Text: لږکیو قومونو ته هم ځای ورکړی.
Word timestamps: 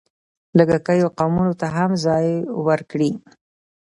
لږکیو 0.57 1.07
قومونو 1.17 1.53
ته 1.61 1.67
هم 1.75 1.91
ځای 2.05 2.27
ورکړی. 2.67 3.11